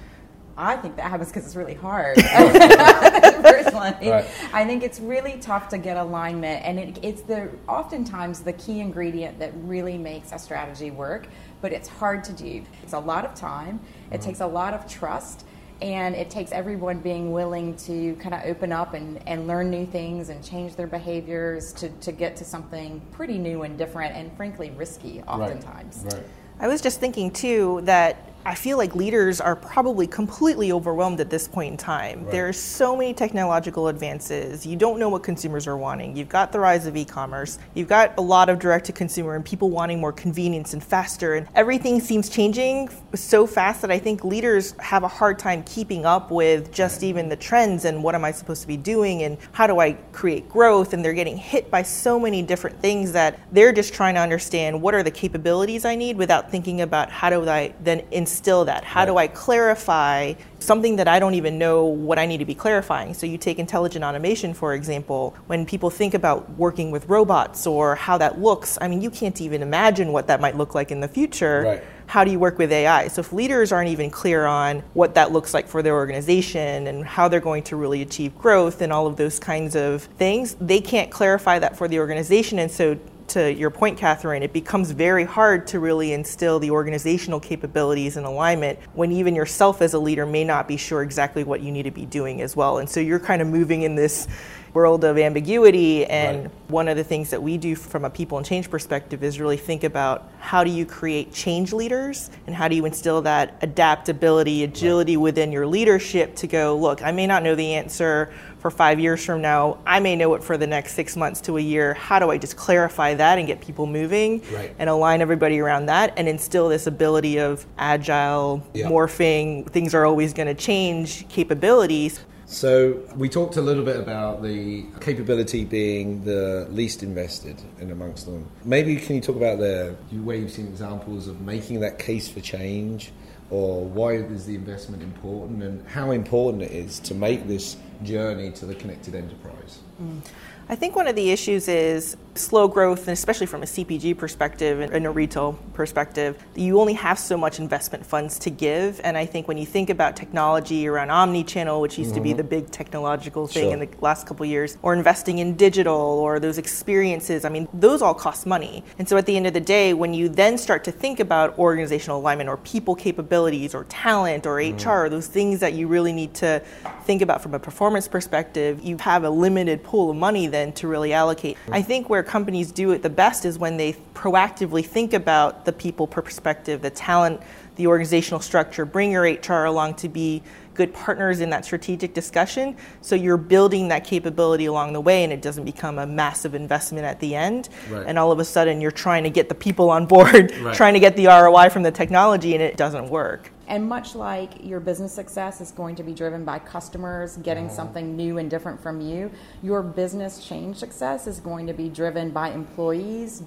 I 0.59 0.75
think 0.75 0.97
that 0.97 1.09
happens 1.09 1.29
because 1.29 1.45
it's 1.45 1.55
really 1.55 1.73
hard. 1.73 2.17
Personally, 2.17 4.09
right. 4.09 4.25
I 4.53 4.65
think 4.65 4.83
it's 4.83 4.99
really 4.99 5.37
tough 5.39 5.69
to 5.69 5.77
get 5.77 5.95
alignment, 5.95 6.65
and 6.65 6.77
it, 6.77 6.99
it's 7.01 7.21
the 7.21 7.49
oftentimes 7.67 8.41
the 8.41 8.51
key 8.53 8.81
ingredient 8.81 9.39
that 9.39 9.53
really 9.55 9.97
makes 9.97 10.33
a 10.33 10.37
strategy 10.37 10.91
work. 10.91 11.27
But 11.61 11.71
it's 11.71 11.87
hard 11.87 12.23
to 12.25 12.33
do. 12.33 12.63
It's 12.83 12.93
a 12.93 12.99
lot 12.99 13.25
of 13.25 13.35
time. 13.35 13.79
It 14.11 14.15
mm-hmm. 14.15 14.25
takes 14.25 14.41
a 14.41 14.47
lot 14.47 14.73
of 14.73 14.85
trust, 14.85 15.45
and 15.81 16.13
it 16.13 16.29
takes 16.29 16.51
everyone 16.51 16.99
being 16.99 17.31
willing 17.31 17.77
to 17.77 18.15
kind 18.15 18.35
of 18.35 18.41
open 18.43 18.73
up 18.73 18.93
and, 18.93 19.25
and 19.27 19.47
learn 19.47 19.69
new 19.69 19.85
things 19.85 20.27
and 20.27 20.43
change 20.43 20.75
their 20.75 20.87
behaviors 20.87 21.71
to, 21.73 21.89
to 21.89 22.11
get 22.11 22.35
to 22.35 22.43
something 22.43 23.01
pretty 23.11 23.37
new 23.37 23.63
and 23.63 23.77
different, 23.77 24.13
and 24.13 24.35
frankly 24.35 24.71
risky 24.71 25.21
oftentimes. 25.21 26.01
Right. 26.03 26.13
right. 26.15 26.25
I 26.59 26.67
was 26.67 26.81
just 26.81 26.99
thinking 26.99 27.31
too 27.31 27.79
that 27.83 28.17
I 28.45 28.55
feel 28.55 28.77
like 28.77 28.95
leaders 28.95 29.41
are 29.41 29.55
probably 29.55 30.07
completely 30.07 30.71
overwhelmed 30.71 31.19
at 31.19 31.29
this 31.29 31.47
point 31.47 31.71
in 31.71 31.77
time. 31.77 32.23
Right. 32.23 32.31
There's 32.31 32.57
so 32.57 32.95
many 32.95 33.13
technological 33.13 33.89
advances. 33.89 34.65
You 34.65 34.77
don't 34.77 34.97
know 34.97 35.09
what 35.09 35.23
consumers 35.23 35.67
are 35.67 35.77
wanting. 35.77 36.15
You've 36.15 36.29
got 36.29 36.51
the 36.51 36.59
rise 36.59 36.85
of 36.85 36.95
e-commerce. 36.95 37.59
You've 37.73 37.89
got 37.89 38.17
a 38.17 38.21
lot 38.21 38.47
of 38.49 38.57
direct 38.57 38.85
to 38.85 38.93
consumer 38.93 39.35
and 39.35 39.43
people 39.43 39.69
wanting 39.69 39.99
more 39.99 40.13
convenience 40.13 40.73
and 40.73 40.83
faster 40.83 41.35
and 41.35 41.47
everything 41.53 41.99
seems 41.99 42.29
changing 42.29 42.89
so 43.13 43.45
fast 43.45 43.81
that 43.81 43.91
I 43.91 43.99
think 43.99 44.23
leaders 44.23 44.73
have 44.79 45.03
a 45.03 45.07
hard 45.07 45.37
time 45.37 45.61
keeping 45.63 46.05
up 46.05 46.31
with 46.31 46.71
just 46.71 47.03
even 47.03 47.27
the 47.27 47.35
trends 47.35 47.83
and 47.85 48.01
what 48.01 48.15
am 48.15 48.23
I 48.23 48.31
supposed 48.31 48.61
to 48.61 48.67
be 48.67 48.77
doing 48.77 49.23
and 49.23 49.37
how 49.51 49.67
do 49.67 49.79
I 49.79 49.93
create 50.13 50.47
growth 50.47 50.93
and 50.93 51.03
they're 51.03 51.13
getting 51.13 51.37
hit 51.37 51.69
by 51.69 51.83
so 51.83 52.19
many 52.19 52.41
different 52.41 52.79
things 52.79 53.11
that 53.11 53.39
they're 53.51 53.73
just 53.73 53.93
trying 53.93 54.15
to 54.15 54.21
understand 54.21 54.81
what 54.81 54.93
are 54.93 55.03
the 55.03 55.11
capabilities 55.11 55.83
I 55.83 55.95
need 55.95 56.15
without 56.15 56.49
thinking 56.49 56.81
about 56.81 57.11
how 57.11 57.29
do 57.29 57.47
I 57.47 57.73
then 57.81 57.99
instill 58.29 58.65
that? 58.65 58.83
How 58.83 59.01
right. 59.01 59.05
do 59.07 59.17
I 59.17 59.27
clarify 59.27 60.33
something 60.59 60.97
that 60.97 61.07
I 61.07 61.19
don't 61.19 61.33
even 61.33 61.57
know 61.57 61.85
what 61.85 62.19
I 62.19 62.25
need 62.25 62.37
to 62.37 62.45
be 62.45 62.53
clarifying? 62.53 63.13
So 63.13 63.25
you 63.25 63.37
take 63.37 63.59
intelligent 63.59 64.05
automation, 64.05 64.53
for 64.53 64.73
example, 64.73 65.35
when 65.47 65.65
people 65.65 65.89
think 65.89 66.13
about 66.13 66.49
working 66.51 66.91
with 66.91 67.07
robots 67.09 67.65
or 67.65 67.95
how 67.95 68.17
that 68.19 68.39
looks, 68.39 68.77
I 68.81 68.87
mean, 68.87 69.01
you 69.01 69.09
can't 69.09 69.39
even 69.41 69.61
imagine 69.61 70.11
what 70.11 70.27
that 70.27 70.39
might 70.39 70.55
look 70.55 70.75
like 70.75 70.91
in 70.91 70.99
the 70.99 71.07
future. 71.07 71.63
Right. 71.65 71.83
How 72.07 72.23
do 72.23 72.31
you 72.31 72.39
work 72.39 72.57
with 72.57 72.71
AI? 72.71 73.07
So 73.07 73.21
if 73.21 73.33
leaders 73.33 73.71
aren't 73.71 73.89
even 73.89 74.09
clear 74.09 74.45
on 74.45 74.79
what 74.93 75.13
that 75.15 75.31
looks 75.31 75.53
like 75.53 75.67
for 75.67 75.81
their 75.81 75.95
organization 75.95 76.87
and 76.87 77.05
how 77.05 77.27
they're 77.27 77.39
going 77.39 77.63
to 77.63 77.75
really 77.75 78.01
achieve 78.01 78.35
growth 78.37 78.81
and 78.81 78.91
all 78.91 79.05
of 79.05 79.15
those 79.15 79.39
kinds 79.39 79.75
of 79.75 80.03
things, 80.17 80.55
they 80.59 80.81
can't 80.81 81.11
clarify 81.11 81.59
that 81.59 81.77
for 81.77 81.87
the 81.87 81.99
organization. 81.99 82.59
And 82.59 82.71
so 82.71 82.97
to 83.29 83.53
your 83.53 83.69
point, 83.69 83.97
Catherine, 83.97 84.43
it 84.43 84.53
becomes 84.53 84.91
very 84.91 85.23
hard 85.23 85.67
to 85.67 85.79
really 85.79 86.13
instill 86.13 86.59
the 86.59 86.71
organizational 86.71 87.39
capabilities 87.39 88.17
and 88.17 88.25
alignment 88.25 88.79
when 88.93 89.11
even 89.11 89.35
yourself 89.35 89.81
as 89.81 89.93
a 89.93 89.99
leader 89.99 90.25
may 90.25 90.43
not 90.43 90.67
be 90.67 90.77
sure 90.77 91.01
exactly 91.01 91.43
what 91.43 91.61
you 91.61 91.71
need 91.71 91.83
to 91.83 91.91
be 91.91 92.05
doing 92.05 92.41
as 92.41 92.55
well. 92.55 92.77
And 92.77 92.89
so 92.89 92.99
you're 92.99 93.19
kind 93.19 93.41
of 93.41 93.47
moving 93.47 93.83
in 93.83 93.95
this 93.95 94.27
world 94.73 95.03
of 95.03 95.17
ambiguity. 95.17 96.05
And 96.05 96.43
right. 96.43 96.51
one 96.67 96.87
of 96.87 96.97
the 96.97 97.03
things 97.03 97.29
that 97.31 97.41
we 97.41 97.57
do 97.57 97.75
from 97.75 98.05
a 98.05 98.09
people 98.09 98.37
and 98.37 98.45
change 98.45 98.69
perspective 98.69 99.23
is 99.23 99.39
really 99.39 99.57
think 99.57 99.83
about 99.83 100.29
how 100.39 100.63
do 100.63 100.71
you 100.71 100.85
create 100.85 101.33
change 101.33 101.73
leaders 101.73 102.29
and 102.47 102.55
how 102.55 102.67
do 102.67 102.75
you 102.75 102.85
instill 102.85 103.21
that 103.23 103.57
adaptability, 103.61 104.63
agility 104.63 105.17
right. 105.17 105.23
within 105.23 105.51
your 105.51 105.67
leadership 105.67 106.35
to 106.35 106.47
go, 106.47 106.77
look, 106.77 107.01
I 107.01 107.11
may 107.11 107.27
not 107.27 107.43
know 107.43 107.55
the 107.55 107.73
answer 107.73 108.31
for 108.59 108.69
five 108.69 108.99
years 108.99 109.23
from 109.25 109.41
now. 109.41 109.79
I 109.85 109.99
may 109.99 110.15
know 110.15 110.35
it 110.35 110.43
for 110.43 110.57
the 110.57 110.67
next 110.67 110.93
six 110.93 111.15
months 111.15 111.41
to 111.41 111.57
a 111.57 111.61
year. 111.61 111.93
How 111.93 112.19
do 112.19 112.29
I 112.29 112.37
just 112.37 112.57
clarify 112.57 113.13
that 113.15 113.37
and 113.37 113.47
get 113.47 113.61
people 113.61 113.87
moving 113.87 114.41
right. 114.51 114.75
and 114.77 114.89
align 114.89 115.21
everybody 115.21 115.59
around 115.59 115.87
that 115.87 116.13
and 116.17 116.27
instill 116.27 116.69
this 116.69 116.85
ability 116.85 117.39
of 117.39 117.65
agile, 117.77 118.65
morphing, 118.75 119.67
things 119.69 119.93
are 119.95 120.05
always 120.05 120.33
going 120.33 120.47
to 120.47 120.53
change 120.53 121.27
capabilities? 121.29 122.19
So 122.45 122.99
we 123.15 123.29
talked 123.29 123.57
a 123.57 123.61
little 123.61 123.85
bit 123.85 123.97
about 123.97 124.41
the 124.41 124.83
capability 124.99 125.65
being 125.65 126.23
the 126.25 126.67
least 126.71 127.03
invested 127.03 127.61
in 127.79 127.91
amongst 127.91 128.25
them. 128.25 128.49
Maybe 128.65 128.95
can 128.95 129.15
you 129.15 129.21
talk 129.21 129.35
about 129.35 129.59
the 129.59 129.95
way 130.11 130.39
you've 130.39 130.51
seen 130.51 130.67
examples 130.67 131.27
of 131.27 131.41
making 131.41 131.81
that 131.81 131.99
case 131.99 132.27
for 132.27 132.41
change, 132.41 133.11
or 133.49 133.83
why 133.83 134.13
is 134.13 134.45
the 134.45 134.55
investment 134.55 135.01
important, 135.01 135.63
and 135.63 135.87
how 135.87 136.11
important 136.11 136.63
it 136.63 136.71
is 136.71 136.99
to 136.99 137.15
make 137.15 137.47
this 137.47 137.77
journey 138.03 138.51
to 138.51 138.65
the 138.65 138.75
connected 138.75 139.15
enterprise? 139.15 139.79
Mm. 140.01 140.21
I 140.69 140.75
think 140.75 140.95
one 140.95 141.07
of 141.07 141.15
the 141.15 141.31
issues 141.31 141.67
is 141.67 142.15
slow 142.39 142.67
growth, 142.67 143.01
and 143.01 143.09
especially 143.09 143.45
from 143.47 143.63
a 143.63 143.65
CPG 143.65 144.17
perspective 144.17 144.79
and 144.79 145.05
a 145.05 145.09
retail 145.09 145.53
perspective, 145.73 146.43
you 146.55 146.79
only 146.79 146.93
have 146.93 147.19
so 147.19 147.37
much 147.37 147.59
investment 147.59 148.05
funds 148.05 148.39
to 148.39 148.49
give. 148.49 148.99
And 149.03 149.17
I 149.17 149.25
think 149.25 149.47
when 149.47 149.57
you 149.57 149.65
think 149.65 149.89
about 149.89 150.15
technology 150.15 150.87
around 150.87 151.09
omni-channel, 151.09 151.81
which 151.81 151.97
used 151.97 152.11
mm-hmm. 152.11 152.17
to 152.17 152.21
be 152.21 152.29
mm-hmm. 152.29 152.37
the 152.37 152.43
big 152.43 152.71
technological 152.71 153.47
thing 153.47 153.65
sure. 153.65 153.73
in 153.73 153.79
the 153.79 153.89
last 154.01 154.25
couple 154.25 154.45
years, 154.45 154.77
or 154.81 154.93
investing 154.93 155.39
in 155.39 155.55
digital 155.55 155.95
or 155.95 156.39
those 156.39 156.57
experiences, 156.57 157.45
I 157.45 157.49
mean, 157.49 157.67
those 157.73 158.01
all 158.01 158.13
cost 158.13 158.45
money. 158.45 158.83
And 158.97 159.07
so 159.07 159.17
at 159.17 159.25
the 159.25 159.35
end 159.35 159.47
of 159.47 159.53
the 159.53 159.59
day, 159.59 159.93
when 159.93 160.13
you 160.13 160.29
then 160.29 160.57
start 160.57 160.83
to 160.85 160.91
think 160.91 161.19
about 161.19 161.57
organizational 161.57 162.19
alignment 162.19 162.49
or 162.49 162.57
people 162.57 162.95
capabilities 162.95 163.75
or 163.75 163.83
talent 163.85 164.45
or 164.45 164.57
mm-hmm. 164.57 164.89
HR, 164.89 165.05
or 165.05 165.09
those 165.09 165.27
things 165.27 165.59
that 165.59 165.73
you 165.73 165.87
really 165.87 166.13
need 166.13 166.33
to 166.35 166.61
think 167.03 167.21
about 167.21 167.41
from 167.41 167.53
a 167.53 167.59
performance 167.59 168.07
perspective, 168.07 168.81
you 168.83 168.97
have 168.97 169.23
a 169.23 169.29
limited 169.29 169.83
pool 169.83 170.11
of 170.11 170.15
money 170.15 170.47
then 170.47 170.71
to 170.73 170.87
really 170.87 171.13
allocate. 171.13 171.57
I 171.71 171.81
think 171.81 172.09
where 172.09 172.23
companies 172.29 172.71
do 172.71 172.91
it 172.91 173.01
the 173.01 173.09
best 173.09 173.43
is 173.43 173.57
when 173.57 173.75
they 173.75 173.91
proactively 174.13 174.85
think 174.85 175.13
about 175.13 175.65
the 175.65 175.73
people 175.73 176.05
perspective, 176.05 176.79
the 176.79 176.89
talent, 176.91 177.41
the 177.75 177.87
organizational 177.87 178.39
structure, 178.39 178.85
bring 178.85 179.11
your 179.11 179.23
HR 179.23 179.65
along 179.65 179.95
to 179.95 180.07
be 180.07 180.43
good 180.75 180.93
partners 180.93 181.39
in 181.39 181.49
that 181.49 181.65
strategic 181.65 182.13
discussion. 182.13 182.77
So 183.01 183.15
you're 183.15 183.35
building 183.35 183.87
that 183.87 184.05
capability 184.05 184.65
along 184.65 184.93
the 184.93 185.01
way 185.01 185.23
and 185.23 185.33
it 185.33 185.41
doesn't 185.41 185.65
become 185.65 185.97
a 185.97 186.05
massive 186.05 186.53
investment 186.53 187.03
at 187.03 187.19
the 187.19 187.33
end. 187.33 187.67
Right. 187.89 188.05
And 188.05 188.19
all 188.19 188.31
of 188.31 188.37
a 188.37 188.45
sudden 188.45 188.79
you're 188.79 188.91
trying 188.91 189.23
to 189.23 189.31
get 189.31 189.49
the 189.49 189.55
people 189.55 189.89
on 189.89 190.05
board, 190.05 190.53
right. 190.61 190.75
trying 190.75 190.93
to 190.93 190.99
get 190.99 191.17
the 191.17 191.25
ROI 191.25 191.69
from 191.69 191.81
the 191.81 191.91
technology 191.91 192.53
and 192.53 192.61
it 192.61 192.77
doesn't 192.77 193.09
work. 193.09 193.51
And 193.69 193.87
much 193.87 194.15
like 194.15 194.65
your 194.65 194.79
business 194.79 195.13
success 195.13 195.61
is 195.61 195.71
going 195.71 195.95
to 195.97 196.03
be 196.03 196.11
driven 196.11 196.43
by 196.43 196.57
customers 196.59 197.37
getting 197.37 197.67
mm-hmm. 197.67 197.75
something 197.75 198.17
new 198.17 198.39
and 198.39 198.49
different 198.49 198.81
from 198.81 198.99
you, 198.99 199.31
your 199.61 199.83
business 199.83 200.45
change 200.45 200.77
success 200.77 201.27
is 201.27 201.39
going 201.39 201.67
to 201.67 201.73
be 201.73 201.87
driven 201.87 202.31
by 202.31 202.49
employees 202.49 203.43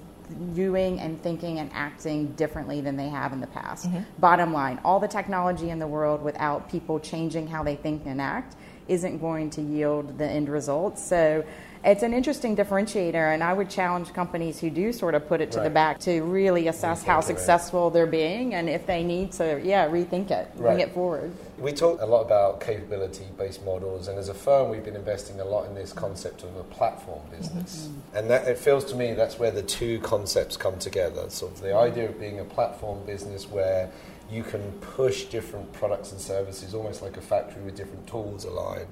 doing 0.55 0.99
and 1.01 1.21
thinking 1.21 1.59
and 1.59 1.69
acting 1.73 2.27
differently 2.33 2.79
than 2.79 2.95
they 2.95 3.09
have 3.09 3.33
in 3.33 3.41
the 3.41 3.47
past. 3.47 3.85
Mm-hmm. 3.85 4.03
Bottom 4.19 4.53
line, 4.53 4.79
all 4.85 4.99
the 4.99 5.09
technology 5.09 5.69
in 5.69 5.79
the 5.79 5.87
world 5.87 6.23
without 6.23 6.69
people 6.69 7.01
changing 7.01 7.47
how 7.47 7.61
they 7.61 7.75
think 7.75 8.03
and 8.05 8.21
act 8.21 8.55
isn't 8.87 9.19
going 9.19 9.49
to 9.49 9.61
yield 9.61 10.17
the 10.17 10.25
end 10.25 10.47
result. 10.47 10.97
So 10.97 11.43
it's 11.83 12.03
an 12.03 12.13
interesting 12.13 12.55
differentiator, 12.55 13.33
and 13.33 13.43
I 13.43 13.53
would 13.53 13.69
challenge 13.69 14.13
companies 14.13 14.59
who 14.59 14.69
do 14.69 14.93
sort 14.93 15.15
of 15.15 15.27
put 15.27 15.41
it 15.41 15.51
to 15.51 15.57
right. 15.57 15.63
the 15.65 15.69
back 15.69 15.99
to 16.01 16.21
really 16.21 16.67
assess 16.67 17.03
how 17.03 17.19
successful 17.19 17.89
they're 17.89 18.05
being, 18.05 18.53
and 18.53 18.69
if 18.69 18.85
they 18.85 19.03
need 19.03 19.33
to, 19.33 19.59
yeah, 19.63 19.87
rethink 19.87 20.31
it, 20.31 20.49
right. 20.55 20.57
bring 20.57 20.79
it 20.79 20.93
forward. 20.93 21.33
We 21.57 21.73
talk 21.73 22.01
a 22.01 22.05
lot 22.05 22.21
about 22.21 22.61
capability-based 22.61 23.63
models, 23.65 24.07
and 24.07 24.17
as 24.17 24.29
a 24.29 24.33
firm, 24.33 24.69
we've 24.69 24.83
been 24.83 24.95
investing 24.95 25.39
a 25.39 25.45
lot 25.45 25.67
in 25.67 25.75
this 25.75 25.91
concept 25.93 26.43
of 26.43 26.55
a 26.55 26.63
platform 26.63 27.21
business, 27.29 27.87
mm-hmm. 27.87 28.17
and 28.17 28.29
that, 28.29 28.47
it 28.47 28.57
feels 28.57 28.85
to 28.85 28.95
me 28.95 29.13
that's 29.13 29.37
where 29.37 29.51
the 29.51 29.63
two 29.63 29.99
concepts 29.99 30.55
come 30.55 30.79
together. 30.79 31.29
Sort 31.29 31.53
of 31.53 31.61
the 31.61 31.75
idea 31.75 32.09
of 32.09 32.19
being 32.19 32.39
a 32.39 32.45
platform 32.45 33.05
business 33.05 33.49
where 33.49 33.89
you 34.31 34.43
can 34.43 34.71
push 34.73 35.25
different 35.25 35.71
products 35.73 36.11
and 36.11 36.19
services 36.19 36.73
almost 36.73 37.01
like 37.01 37.17
a 37.17 37.21
factory 37.21 37.61
with 37.63 37.75
different 37.75 38.07
tools 38.07 38.45
aligned, 38.45 38.87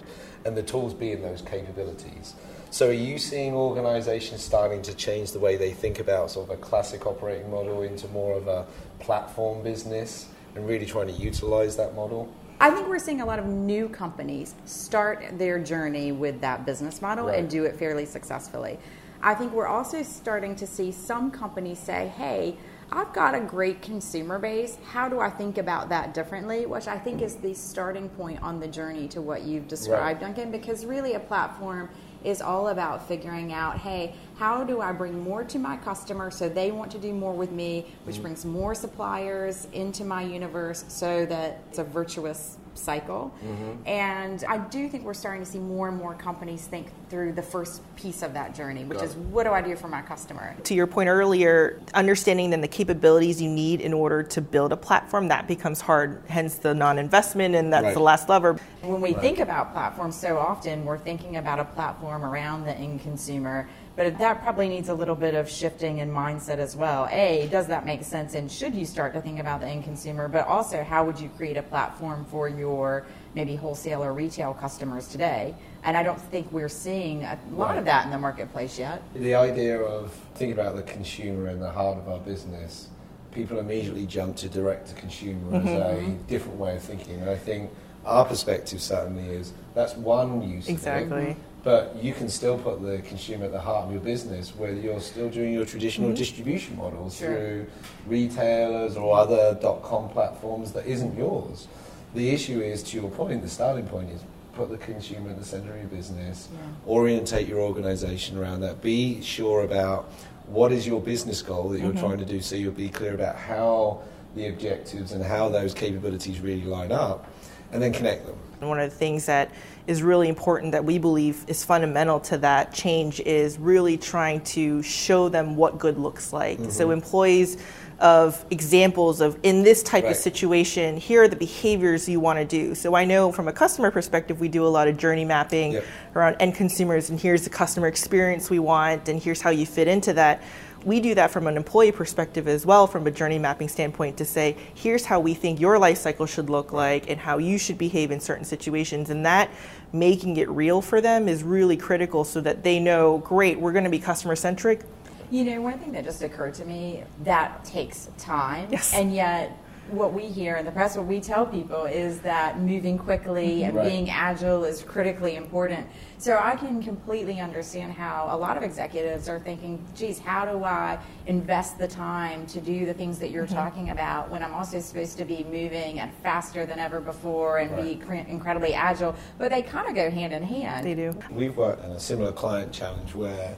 and 0.46 0.56
the 0.56 0.64
tools 0.64 0.94
being 0.94 1.22
those 1.22 1.42
capabilities. 1.42 2.36
So, 2.70 2.90
are 2.90 2.94
you 2.94 3.18
seeing 3.18 3.54
organizations 3.54 4.42
starting 4.42 4.82
to 4.84 4.94
change 4.94 5.32
the 5.32 5.40
way 5.40 5.58
they 5.58 5.72
think 5.72 6.00
about 6.00 6.32
sort 6.32 6.50
of 6.50 6.58
a 6.58 6.62
classic 6.62 7.06
operating 7.06 7.52
model 7.52 7.82
into 7.82 8.08
more 8.10 8.38
of 8.38 8.48
a 8.48 8.66
platform 9.00 9.62
business 9.62 10.28
and 10.56 10.68
really 10.68 10.86
trying 10.86 11.08
to 11.08 11.14
utilize 11.14 11.76
that 11.78 11.96
model? 11.96 12.34
I 12.62 12.70
think 12.70 12.88
we're 12.88 13.00
seeing 13.00 13.22
a 13.22 13.26
lot 13.26 13.40
of 13.40 13.46
new 13.46 13.90
companies 13.90 14.54
start 14.66 15.26
their 15.34 15.58
journey 15.58 16.12
with 16.12 16.40
that 16.42 16.66
business 16.66 17.02
model 17.02 17.26
right. 17.26 17.40
and 17.40 17.50
do 17.50 17.66
it 17.66 17.76
fairly 17.76 18.06
successfully. 18.06 18.78
I 19.24 19.34
think 19.34 19.52
we're 19.52 19.68
also 19.68 20.04
starting 20.04 20.56
to 20.58 20.68
see 20.68 20.92
some 20.92 21.32
companies 21.32 21.80
say, 21.80 22.08
hey, 22.16 22.56
I've 22.93 23.13
got 23.13 23.33
a 23.33 23.39
great 23.39 23.81
consumer 23.81 24.38
base. 24.38 24.77
How 24.83 25.07
do 25.07 25.21
I 25.21 25.29
think 25.29 25.57
about 25.57 25.88
that 25.89 26.13
differently? 26.13 26.65
Which 26.65 26.88
I 26.88 27.00
think 27.00 27.21
is 27.21 27.36
the 27.38 27.53
starting 27.53 28.10
point 28.10 28.41
on 28.43 28.60
the 28.60 28.67
journey 28.67 29.07
to 29.10 29.21
what 29.21 29.43
you've 29.43 29.69
described, 29.69 30.21
right. 30.21 30.36
Duncan, 30.36 30.51
because 30.51 30.86
really 30.86 31.13
a 31.13 31.19
platform 31.19 31.89
is 32.25 32.41
all 32.41 32.67
about 32.67 33.07
figuring 33.07 33.53
out 33.53 33.77
hey, 33.77 34.13
how 34.38 34.63
do 34.63 34.81
I 34.81 34.91
bring 34.91 35.24
more 35.24 35.43
to 35.45 35.57
my 35.57 35.77
customer 35.77 36.29
so 36.29 36.50
they 36.50 36.71
want 36.71 36.91
to 36.91 37.00
do 37.00 37.13
more 37.13 37.33
with 37.33 37.51
me, 37.51 37.86
which 38.03 38.15
mm-hmm. 38.15 38.24
brings 38.24 38.45
more 38.45 38.75
suppliers 38.75 39.67
into 39.71 40.03
my 40.03 40.21
universe 40.21 40.83
so 40.89 41.25
that 41.27 41.62
it's 41.69 41.79
a 41.79 41.83
virtuous 41.83 42.57
cycle. 42.74 43.34
Mm-hmm. 43.44 43.88
And 43.88 44.44
I 44.48 44.58
do 44.58 44.88
think 44.90 45.04
we're 45.04 45.13
starting 45.13 45.44
to 45.44 45.50
see 45.50 45.60
more 45.60 45.88
and 45.88 45.98
more 45.98 46.13
companies 46.13 46.66
think 46.66 46.88
through 47.10 47.34
the 47.34 47.42
first 47.42 47.82
piece 47.96 48.22
of 48.22 48.34
that 48.34 48.56
journey, 48.56 48.84
which 48.84 49.00
Got 49.00 49.06
is 49.06 49.13
it. 49.13 49.18
what 49.18 49.44
do 49.44 49.51
I 49.51 49.62
do 49.62 49.75
for 49.75 49.88
my 49.88 50.01
customer? 50.01 50.56
To 50.63 50.74
your 50.74 50.88
point 50.88 51.10
earlier, 51.10 51.80
understanding 51.94 52.50
then 52.50 52.62
the 52.62 52.68
capabilities 52.68 53.42
you 53.42 53.50
need 53.50 53.82
in 53.82 53.94
order 53.94 54.24
to 54.24 54.42
build 54.42 54.72
a 54.72 54.78
platform, 54.78 55.28
that 55.28 55.48
becomes 55.48 55.82
hard, 55.82 56.24
hence 56.28 56.56
the 56.56 56.74
non 56.74 56.98
investment, 56.98 57.56
and 57.56 57.72
that's 57.72 57.84
right. 57.84 57.94
the 57.94 58.00
last 58.00 58.30
lever. 58.30 58.58
When 58.82 59.01
we 59.01 59.13
right. 59.13 59.22
think 59.22 59.40
about 59.40 59.74
platforms, 59.74 60.16
so 60.16 60.38
often 60.38 60.86
we're 60.86 60.98
thinking 60.98 61.38
about 61.38 61.60
a 61.60 61.66
platform 61.66 62.24
around 62.24 62.66
the 62.66 62.75
end 62.75 63.01
consumer 63.01 63.68
but 63.95 64.17
that 64.17 64.41
probably 64.41 64.69
needs 64.69 64.89
a 64.89 64.93
little 64.93 65.15
bit 65.15 65.36
of 65.36 65.50
shifting 65.50 65.98
in 65.98 66.10
mindset 66.10 66.57
as 66.57 66.75
well. 66.75 67.07
A, 67.12 67.48
does 67.51 67.67
that 67.67 67.86
make 67.86 68.03
sense? 68.03 68.36
And 68.36 68.50
should 68.50 68.74
you 68.74 68.86
start 68.86 69.13
to 69.13 69.21
think 69.21 69.39
about 69.39 69.60
the 69.60 69.67
end 69.67 69.83
consumer? 69.83 70.27
But 70.27 70.48
also, 70.48 70.83
how 70.83 71.05
would 71.05 71.19
you 71.19 71.29
create 71.36 71.57
a 71.57 71.63
platform 71.63 72.25
for 72.25 72.48
your 72.48 73.05
maybe 73.36 73.55
wholesale 73.55 74.03
or 74.03 74.13
retail 74.13 74.53
customers 74.53 75.07
today? 75.07 75.55
And 75.83 75.98
I 75.98 76.03
don't 76.03 76.19
think 76.19 76.51
we're 76.51 76.69
seeing 76.69 77.24
a 77.24 77.38
lot 77.51 77.71
right. 77.71 77.79
of 77.79 77.86
that 77.86 78.05
in 78.05 78.12
the 78.12 78.19
marketplace 78.19 78.79
yet. 78.79 79.01
The 79.13 79.36
idea 79.36 79.81
of 79.81 80.13
thinking 80.36 80.57
about 80.57 80.75
the 80.75 80.83
consumer 80.83 81.48
and 81.48 81.62
the 81.62 81.71
heart 81.71 81.98
of 81.98 82.07
our 82.07 82.19
business, 82.19 82.88
people 83.31 83.60
immediately 83.60 84.05
jump 84.05 84.38
to 84.38 84.50
direct 84.50 84.88
to 84.88 84.95
consumer 84.95 85.60
mm-hmm. 85.60 85.67
as 85.67 86.03
a 86.03 86.10
different 86.27 86.57
way 86.57 86.77
of 86.77 86.83
thinking. 86.83 87.19
And 87.19 87.29
I 87.29 87.38
think 87.38 87.69
our 88.05 88.24
perspective 88.24 88.81
certainly 88.81 89.27
is 89.27 89.53
that's 89.74 89.95
one 89.95 90.50
use. 90.50 90.69
Exactly 90.69 91.36
but 91.63 91.96
you 92.01 92.13
can 92.13 92.27
still 92.27 92.58
put 92.58 92.82
the 92.82 93.00
consumer 93.00 93.46
at 93.46 93.51
the 93.51 93.60
heart 93.60 93.86
of 93.86 93.91
your 93.91 94.01
business 94.01 94.50
where 94.56 94.74
you're 94.74 95.00
still 95.00 95.30
doing 95.30 95.53
your 95.53 95.65
traditional 95.65 96.10
mm-hmm. 96.10 96.18
distribution 96.18 96.75
models 96.75 97.18
sure. 97.18 97.27
through 97.27 97.68
retailers 98.08 98.98
or 98.98 99.18
other 99.18 99.58
dot-com 99.62 100.10
platforms 100.10 100.72
that 100.72 100.86
isn't 100.86 101.15
yours. 101.18 101.68
The 102.15 102.30
issue 102.30 102.62
is, 102.62 102.84
to 102.84 103.00
your 103.00 103.10
point, 103.10 103.41
the 103.41 103.50
starting 103.50 103.88
point 103.88 104.10
is 104.10 104.22
put 104.53 104.70
the 104.70 104.77
consumer 104.77 105.30
at 105.30 105.39
the 105.39 105.46
center 105.46 105.72
of 105.72 105.77
your 105.77 105.88
business, 105.88 106.50
yeah. 106.51 106.60
orientate 106.91 107.48
your 107.48 107.60
organization 107.62 108.38
around 108.38 108.62
that, 108.62 108.82
be 108.82 109.22
sure 109.22 109.63
about 109.63 110.12
what 110.48 110.74
is 110.74 110.86
your 110.86 111.00
business 111.00 111.41
goal 111.41 111.70
that 111.70 111.80
you're 111.80 111.91
mm-hmm. 111.91 112.06
trying 112.06 112.18
to 112.18 112.25
do 112.25 112.41
so 112.41 112.56
you'll 112.56 112.74
be 112.74 112.89
clear 112.89 113.13
about 113.13 113.38
how 113.38 114.01
the 114.36 114.48
objectives 114.48 115.13
and 115.13 115.24
how 115.24 115.48
those 115.48 115.74
capabilities 115.74 116.39
really 116.41 116.63
line 116.63 116.91
up, 116.91 117.31
and 117.72 117.82
then 117.82 117.94
connect 117.94 118.25
them. 118.25 118.36
And 118.60 118.70
One 118.70 118.80
of 118.80 118.90
the 118.90 118.96
things 118.96 119.25
that 119.25 119.51
is 119.88 120.04
really 120.04 120.30
important 120.30 120.72
that 120.74 120.86
we 120.86 121.00
believe 121.00 121.44
is 121.48 121.63
fundamental 121.63 122.20
to 122.20 122.38
that 122.38 122.74
change 122.74 123.20
is 123.22 123.58
really 123.58 123.98
trying 123.98 124.42
to 124.42 124.84
show 124.84 125.30
them 125.30 125.56
what 125.56 125.80
good 125.80 125.98
looks 125.98 126.32
like. 126.32 126.60
Mm-hmm. 126.60 126.70
So 126.70 126.92
employees 126.92 127.58
of 128.00 128.44
examples 128.50 129.22
of 129.22 129.38
in 129.44 129.63
this 129.63 129.84
type 129.84 130.04
right. 130.04 130.12
of 130.12 130.18
situation, 130.18 130.98
here 130.98 131.24
are 131.24 131.28
the 131.28 131.36
behaviors 131.36 132.10
you 132.10 132.20
want 132.20 132.40
to 132.40 132.46
do. 132.46 132.74
So 132.74 132.96
I 132.96 133.06
know 133.06 133.32
from 133.32 133.48
a 133.48 133.54
customer 133.54 133.92
perspective, 133.92 134.40
we 134.40 134.48
do 134.48 134.66
a 134.66 134.70
lot 134.70 134.88
of 134.88 134.98
journey 134.98 135.24
mapping 135.24 135.74
yep. 135.74 135.86
around 136.16 136.36
end 136.40 136.56
consumers, 136.56 137.12
and 137.12 137.20
here's 137.20 137.44
the 137.44 137.51
customer 137.51 137.88
experience 137.88 138.50
we 138.50 138.60
want, 138.60 139.08
and 139.08 139.22
here's 139.22 139.40
how 139.42 139.51
you 139.51 139.68
fit 139.68 139.88
into 139.88 140.13
that 140.13 140.42
we 140.86 141.00
do 141.00 141.16
that 141.16 141.32
from 141.32 141.48
an 141.48 141.58
employee 141.58 141.92
perspective 141.92 142.48
as 142.48 142.66
well, 142.66 142.88
from 142.88 143.08
a 143.08 143.12
journey 143.12 143.40
mapping 143.40 143.68
standpoint, 143.68 144.18
to 144.18 144.26
say, 144.26 144.56
here's 144.74 145.06
how 145.06 145.20
we 145.20 145.34
think 145.34 145.60
your 145.60 145.78
life 145.80 145.98
cycle 145.98 146.26
should 146.26 146.50
look 146.50 146.72
like 146.74 147.10
and 147.10 147.20
how 147.20 147.38
you 147.38 147.58
should 147.58 147.78
behave 147.78 148.12
in 148.12 148.20
certain 148.20 148.46
situations. 148.46 149.10
And 149.10 149.26
that 149.26 149.50
making 149.94 150.38
it 150.38 150.50
real 150.50 150.82
for 150.82 151.02
them 151.02 151.28
is 151.28 151.44
really 151.44 151.78
critical 151.78 152.24
so 152.24 152.42
that 152.42 152.64
they 152.64 152.80
know, 152.80 153.20
great, 153.20 153.60
we're 153.60 153.74
going 153.74 153.84
to 153.84 153.90
be 153.90 154.00
customer 154.00 154.36
centric. 154.36 154.82
You 155.30 155.46
know, 155.46 155.62
one 155.62 155.80
thing 155.80 155.94
that 155.94 156.04
just 156.04 156.22
occurred 156.22 156.54
to 156.56 156.66
me 156.66 157.04
that 157.24 157.64
takes 157.64 158.10
time. 158.18 158.68
Yes. 158.72 158.94
And 158.94 159.14
yet, 159.14 159.58
what 159.91 160.13
we 160.13 160.25
hear 160.27 160.55
in 160.55 160.65
the 160.65 160.71
press, 160.71 160.95
what 160.95 161.05
we 161.05 161.19
tell 161.19 161.45
people 161.45 161.86
is 161.86 162.19
that 162.21 162.60
moving 162.60 162.98
quickly 162.98 163.63
and 163.63 163.75
right. 163.75 163.89
being 163.89 164.10
agile 164.10 164.63
is 164.63 164.83
critically 164.83 165.36
important. 165.36 165.88
So 166.17 166.39
I 166.41 166.55
can 166.55 166.81
completely 166.81 167.39
understand 167.39 167.93
how 167.93 168.27
a 168.29 168.38
lot 168.38 168.57
of 168.57 168.63
executives 168.63 169.27
are 169.27 169.39
thinking, 169.39 169.83
geez, 169.95 170.19
how 170.19 170.45
do 170.45 170.63
I 170.63 171.00
invest 171.25 171.77
the 171.77 171.88
time 171.88 172.45
to 172.48 172.62
do 172.62 172.86
the 172.86 172.93
things 172.93 173.19
that 173.19 173.31
you're 173.31 173.45
mm-hmm. 173.45 173.55
talking 173.55 173.89
about 173.89 174.29
when 174.29 174.43
I'm 174.43 174.53
also 174.53 174.79
supposed 174.79 175.17
to 175.17 175.25
be 175.25 175.43
moving 175.45 176.00
and 176.00 176.13
faster 176.21 176.65
than 176.65 176.79
ever 176.79 177.00
before 177.00 177.57
and 177.57 177.71
right. 177.71 178.00
be 178.00 178.05
cr- 178.05 178.13
incredibly 178.13 178.74
agile? 178.74 179.15
But 179.38 179.51
they 179.51 179.62
kind 179.62 179.89
of 179.89 179.95
go 179.95 180.10
hand 180.10 180.33
in 180.33 180.43
hand. 180.43 180.86
They 180.86 180.95
do. 180.95 181.17
We've 181.31 181.57
worked 181.57 181.83
on 181.83 181.91
a 181.91 182.00
similar 182.00 182.31
client 182.31 182.71
challenge 182.71 183.15
where 183.15 183.55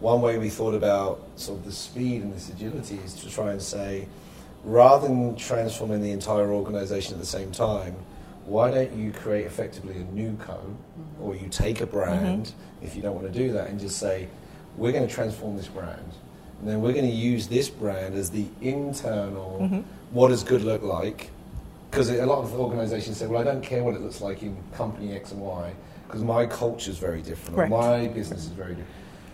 one 0.00 0.20
way 0.20 0.36
we 0.36 0.50
thought 0.50 0.74
about 0.74 1.22
sort 1.36 1.60
of 1.60 1.64
the 1.64 1.72
speed 1.72 2.22
and 2.22 2.34
this 2.34 2.50
agility 2.50 2.96
is 3.04 3.14
to 3.14 3.30
try 3.30 3.52
and 3.52 3.62
say, 3.62 4.06
rather 4.64 5.08
than 5.08 5.36
transforming 5.36 6.02
the 6.02 6.10
entire 6.10 6.52
organization 6.52 7.14
at 7.14 7.20
the 7.20 7.26
same 7.26 7.50
time, 7.52 7.96
why 8.44 8.70
don't 8.70 8.92
you 8.96 9.12
create 9.12 9.46
effectively 9.46 9.96
a 9.96 10.04
new 10.04 10.36
co, 10.36 10.54
mm-hmm. 10.54 11.22
or 11.22 11.34
you 11.36 11.48
take 11.48 11.80
a 11.80 11.86
brand, 11.86 12.46
mm-hmm. 12.46 12.84
if 12.84 12.96
you 12.96 13.02
don't 13.02 13.14
want 13.14 13.32
to 13.32 13.32
do 13.32 13.52
that, 13.52 13.68
and 13.68 13.78
just 13.78 13.98
say, 13.98 14.28
we're 14.76 14.92
going 14.92 15.06
to 15.06 15.12
transform 15.12 15.56
this 15.56 15.68
brand. 15.68 16.12
And 16.60 16.68
then 16.68 16.80
we're 16.80 16.92
going 16.92 17.06
to 17.06 17.12
use 17.12 17.48
this 17.48 17.68
brand 17.68 18.14
as 18.14 18.30
the 18.30 18.46
internal, 18.60 19.58
mm-hmm. 19.62 19.80
what 20.12 20.28
does 20.28 20.44
good 20.44 20.62
look 20.62 20.82
like? 20.82 21.30
Because 21.90 22.08
a 22.08 22.24
lot 22.24 22.38
of 22.38 22.54
organizations 22.54 23.18
say, 23.18 23.26
well, 23.26 23.40
I 23.40 23.44
don't 23.44 23.62
care 23.62 23.84
what 23.84 23.94
it 23.94 24.00
looks 24.00 24.20
like 24.20 24.42
in 24.42 24.56
company 24.72 25.12
X 25.12 25.32
and 25.32 25.40
Y, 25.40 25.72
because 26.06 26.22
my 26.22 26.46
culture 26.46 26.90
is 26.90 26.98
very 26.98 27.20
different, 27.20 27.56
right. 27.56 27.68
my 27.68 28.06
business 28.08 28.44
is 28.44 28.50
very 28.50 28.70
different. 28.74 28.90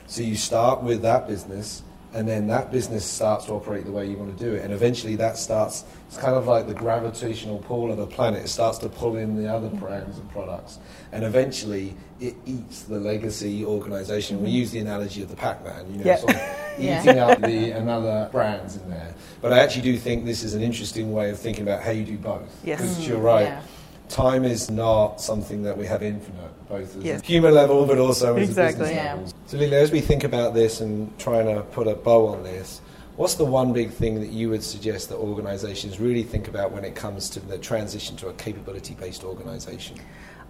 So 0.06 0.22
you 0.22 0.36
start 0.36 0.82
with 0.82 1.02
that 1.02 1.28
business, 1.28 1.82
and 2.14 2.26
then 2.26 2.46
that 2.46 2.72
business 2.72 3.04
starts 3.04 3.44
to 3.46 3.52
operate 3.52 3.84
the 3.84 3.92
way 3.92 4.06
you 4.06 4.16
want 4.16 4.36
to 4.36 4.44
do 4.44 4.54
it. 4.54 4.64
And 4.64 4.72
eventually 4.72 5.16
that 5.16 5.36
starts, 5.36 5.84
it's 6.06 6.16
kind 6.16 6.34
of 6.34 6.46
like 6.46 6.66
the 6.66 6.74
gravitational 6.74 7.58
pull 7.58 7.90
of 7.90 7.98
the 7.98 8.06
planet. 8.06 8.44
It 8.44 8.48
starts 8.48 8.78
to 8.78 8.88
pull 8.88 9.16
in 9.16 9.36
the 9.36 9.52
other 9.52 9.68
brands 9.68 10.18
and 10.18 10.30
products. 10.30 10.78
And 11.12 11.22
eventually 11.22 11.94
it 12.18 12.34
eats 12.46 12.82
the 12.82 12.98
legacy 12.98 13.64
organization. 13.64 14.42
We 14.42 14.50
use 14.50 14.70
the 14.70 14.78
analogy 14.78 15.22
of 15.22 15.28
the 15.28 15.36
Pac 15.36 15.62
Man, 15.64 15.92
you 15.92 16.04
know, 16.04 16.16
sort 16.16 16.34
of 16.34 16.40
eating 16.78 17.18
up 17.18 17.40
the 17.40 17.72
another 17.72 18.28
brands 18.32 18.76
in 18.76 18.88
there. 18.88 19.14
But 19.42 19.52
I 19.52 19.58
actually 19.58 19.82
do 19.82 19.98
think 19.98 20.24
this 20.24 20.42
is 20.42 20.54
an 20.54 20.62
interesting 20.62 21.12
way 21.12 21.30
of 21.30 21.38
thinking 21.38 21.62
about 21.62 21.82
how 21.82 21.90
you 21.90 22.04
do 22.04 22.16
both. 22.16 22.48
Yes. 22.64 22.80
Because 22.80 22.98
mm, 22.98 23.08
you're 23.08 23.18
right. 23.18 23.48
Yeah 23.48 23.62
time 24.08 24.44
is 24.44 24.70
not 24.70 25.20
something 25.20 25.62
that 25.62 25.76
we 25.76 25.86
have 25.86 26.02
infinite, 26.02 26.68
both 26.68 26.96
at 26.96 27.02
yes. 27.02 27.20
a 27.22 27.24
human 27.24 27.54
level, 27.54 27.86
but 27.86 27.98
also 27.98 28.36
as 28.36 28.48
exactly. 28.48 28.84
a 28.84 28.88
business 28.88 29.04
yeah. 29.04 29.14
level. 29.14 29.32
So, 29.46 29.56
Lila, 29.56 29.76
as 29.76 29.92
we 29.92 30.00
think 30.00 30.24
about 30.24 30.54
this 30.54 30.80
and 30.80 31.16
trying 31.18 31.46
to 31.46 31.62
put 31.62 31.86
a 31.86 31.94
bow 31.94 32.26
on 32.26 32.42
this, 32.42 32.80
what's 33.18 33.34
the 33.34 33.44
one 33.44 33.72
big 33.72 33.90
thing 33.90 34.20
that 34.20 34.30
you 34.30 34.48
would 34.48 34.62
suggest 34.62 35.08
that 35.08 35.16
organizations 35.16 35.98
really 35.98 36.22
think 36.22 36.46
about 36.46 36.70
when 36.70 36.84
it 36.84 36.94
comes 36.94 37.28
to 37.28 37.40
the 37.40 37.58
transition 37.58 38.16
to 38.16 38.28
a 38.28 38.32
capability-based 38.34 39.24
organization? 39.24 39.98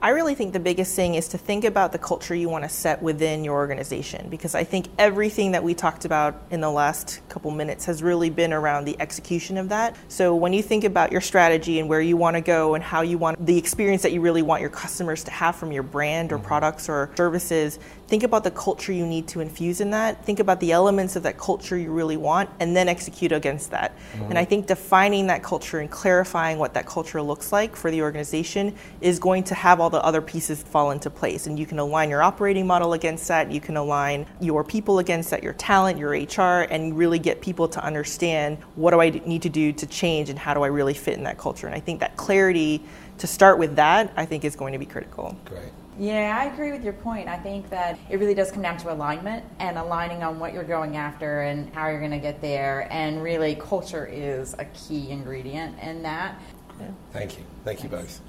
I 0.01 0.11
really 0.11 0.37
think 0.37 0.53
the 0.53 0.61
biggest 0.61 0.95
thing 0.95 1.17
is 1.17 1.27
to 1.29 1.39
think 1.39 1.65
about 1.65 1.91
the 1.91 1.99
culture 1.99 2.33
you 2.33 2.49
want 2.49 2.63
to 2.63 2.69
set 2.69 3.03
within 3.03 3.43
your 3.43 3.57
organization 3.57 4.29
because 4.29 4.55
I 4.55 4.63
think 4.63 4.87
everything 4.97 5.51
that 5.53 5.65
we 5.65 5.75
talked 5.75 6.05
about 6.05 6.41
in 6.53 6.61
the 6.61 6.71
last 6.71 7.21
couple 7.29 7.51
minutes 7.51 7.85
has 7.87 8.01
really 8.01 8.31
been 8.31 8.53
around 8.53 8.85
the 8.85 8.97
execution 9.01 9.59
of 9.59 9.71
that. 9.71 9.97
So 10.07 10.37
when 10.37 10.53
you 10.53 10.63
think 10.63 10.85
about 10.85 11.11
your 11.11 11.21
strategy 11.21 11.81
and 11.81 11.89
where 11.89 12.01
you 12.01 12.17
want 12.17 12.37
to 12.37 12.41
go 12.41 12.77
and 12.77 12.85
how 12.85 13.01
you 13.01 13.19
want 13.19 13.45
the 13.45 13.59
experience 13.59 14.03
that 14.03 14.13
you 14.13 14.21
really 14.21 14.43
want 14.43 14.61
your 14.61 14.71
customers 14.71 15.25
to 15.25 15.33
have 15.33 15.57
from 15.57 15.73
your 15.73 15.83
brand 15.83 16.31
or 16.31 16.37
mm-hmm. 16.37 16.47
products 16.47 16.89
or 16.89 17.11
services, 17.17 17.81
think 18.07 18.23
about 18.23 18.45
the 18.45 18.53
culture 18.53 18.93
you 18.93 19.05
need 19.05 19.27
to 19.29 19.41
infuse 19.41 19.81
in 19.81 19.91
that. 19.91 20.25
Think 20.25 20.39
about 20.39 20.61
the 20.61 20.71
elements 20.71 21.17
of 21.17 21.25
that 21.25 21.39
culture 21.39 21.77
you 21.77 21.91
really 21.91 22.17
want 22.17 22.51
and 22.61 22.77
then 22.77 22.89
execute 22.89 23.33
against 23.33 23.73
that. 23.73 23.97
Mm-hmm. 23.97 24.23
And 24.31 24.39
I 24.39 24.45
think 24.45 24.67
defining 24.67 25.27
that 25.27 25.43
culture 25.43 25.81
and 25.81 25.91
clarifying 25.91 26.59
what 26.59 26.75
that 26.75 26.87
culture 26.87 27.21
looks 27.21 27.51
like 27.51 27.75
for 27.75 27.91
the 27.91 28.03
organization 28.03 28.77
is 29.01 29.19
going 29.19 29.43
to 29.45 29.55
have 29.55 29.81
all 29.81 29.89
all 29.89 29.91
the 29.91 30.05
other 30.05 30.21
pieces 30.21 30.63
fall 30.63 30.91
into 30.91 31.09
place. 31.09 31.47
And 31.47 31.59
you 31.59 31.65
can 31.65 31.79
align 31.79 32.11
your 32.11 32.23
operating 32.23 32.67
model 32.67 32.93
against 32.93 33.27
that, 33.29 33.51
you 33.51 33.59
can 33.59 33.79
align 33.79 34.27
your 34.39 34.63
people 34.63 34.99
against 34.99 35.31
that, 35.31 35.43
your 35.43 35.55
talent, 35.55 35.99
your 35.99 36.11
HR, 36.11 36.67
and 36.71 36.95
really 36.95 37.19
get 37.19 37.41
people 37.41 37.69
to 37.69 37.83
understand 37.83 38.59
what 38.77 38.91
do 38.91 39.01
I 39.01 39.09
need 39.09 39.41
to 39.43 39.49
do 39.49 39.73
to 39.73 39.87
change 39.87 40.29
and 40.29 40.39
how 40.39 40.53
do 40.53 40.63
I 40.63 40.67
really 40.67 40.93
fit 40.93 41.17
in 41.17 41.25
that 41.25 41.39
culture. 41.39 41.67
And 41.67 41.75
I 41.75 41.81
think 41.81 42.01
that 42.01 42.19
clarity 42.19 42.83
to 43.17 43.27
start 43.27 43.59
with 43.59 43.77
that, 43.77 44.13
I 44.15 44.27
think 44.27 44.45
is 44.45 44.55
going 44.55 44.75
to 44.75 44.79
be 44.79 44.87
critical. 44.87 45.35
Great. 45.47 45.73
Yeah, 45.99 46.39
I 46.41 46.53
agree 46.53 46.71
with 46.71 46.85
your 46.85 46.93
point. 46.93 47.29
I 47.29 47.37
think 47.37 47.69
that 47.71 47.99
it 48.09 48.19
really 48.19 48.35
does 48.35 48.53
come 48.53 48.63
down 48.63 48.77
to 48.79 48.93
alignment 48.93 49.45
and 49.59 49.77
aligning 49.77 50.23
on 50.23 50.39
what 50.39 50.53
you're 50.53 50.63
going 50.63 50.97
after 50.97 51.43
and 51.43 51.75
how 51.75 51.89
you're 51.89 51.99
going 51.99 52.13
to 52.13 52.21
get 52.21 52.41
there. 52.41 52.87
And 52.93 53.21
really, 53.23 53.57
culture 53.57 54.07
is 54.07 54.55
a 54.59 54.65
key 54.67 55.11
ingredient 55.11 55.79
in 55.81 56.03
that. 56.03 56.41
Yeah. 56.79 56.87
Thank 57.13 57.39
you. 57.39 57.45
Thank 57.65 57.83
you 57.83 57.89
both. 57.89 58.21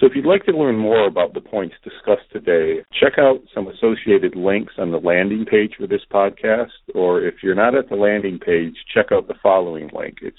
So 0.00 0.06
if 0.06 0.16
you'd 0.16 0.26
like 0.26 0.44
to 0.46 0.52
learn 0.52 0.76
more 0.76 1.06
about 1.06 1.34
the 1.34 1.40
points 1.40 1.76
discussed 1.84 2.28
today, 2.32 2.82
check 2.98 3.18
out 3.18 3.42
some 3.54 3.68
associated 3.68 4.34
links 4.34 4.72
on 4.78 4.90
the 4.90 4.98
landing 4.98 5.44
page 5.44 5.74
for 5.78 5.86
this 5.86 6.00
podcast, 6.10 6.70
or 6.94 7.22
if 7.22 7.34
you're 7.42 7.54
not 7.54 7.76
at 7.76 7.88
the 7.88 7.94
landing 7.94 8.38
page, 8.38 8.74
check 8.92 9.12
out 9.12 9.28
the 9.28 9.36
following 9.42 9.90
link. 9.94 10.18
It's 10.22 10.38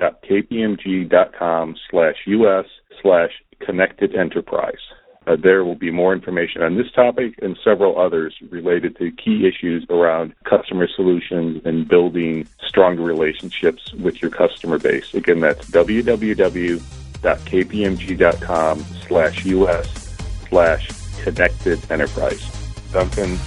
www.kpmg.com 0.00 1.76
slash 1.90 2.16
us 2.26 2.66
slash 3.02 3.30
connected 3.60 4.14
enterprise. 4.14 4.78
Uh, 5.26 5.34
there 5.34 5.64
will 5.64 5.74
be 5.74 5.90
more 5.90 6.12
information 6.12 6.62
on 6.62 6.76
this 6.76 6.90
topic 6.92 7.34
and 7.42 7.58
several 7.64 7.98
others 7.98 8.36
related 8.50 8.96
to 8.96 9.10
key 9.10 9.48
issues 9.48 9.84
around 9.90 10.32
customer 10.44 10.86
solutions 10.86 11.60
and 11.64 11.88
building 11.88 12.46
stronger 12.64 13.02
relationships 13.02 13.92
with 13.94 14.22
your 14.22 14.30
customer 14.30 14.78
base. 14.78 15.12
Again, 15.14 15.40
that's 15.40 15.68
www 15.70 16.80
www.kpmg.com 17.26 18.78
slash 19.06 19.46
us 19.46 20.16
slash 20.48 20.88
connected 21.22 21.90
enterprise. 21.90 22.44
Duncan, 22.92 23.38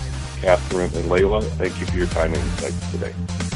Catherine, 0.41 0.93
and 0.95 1.05
Layla, 1.05 1.43
thank 1.57 1.79
you 1.79 1.85
for 1.85 1.97
your 1.97 2.07
time 2.07 2.33
and 2.33 2.43
insights 2.43 2.91
today. 2.91 3.48